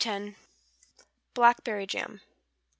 [1.35, 2.21] =Blackberry Jam.